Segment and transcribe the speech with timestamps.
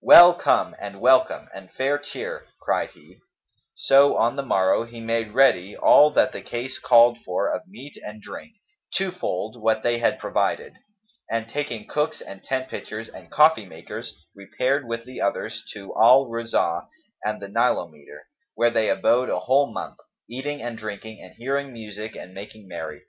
[0.00, 3.18] "Well come, and welcome and fair cheer!" cried he;
[3.74, 7.98] so on the morrow, he made ready all that the case called for of meat
[8.02, 8.54] and drink,
[8.94, 10.72] two fold what they had provided,
[11.30, 16.28] and taking cooks and tent pitchers and coffee makers,[FN#262] repaired with the others to Al
[16.30, 16.88] Rauzah[FN#263]
[17.24, 18.20] and the Nilometer,
[18.54, 19.98] where they abode a whole month,
[20.30, 23.02] eating and drinking and hearing music and making merry.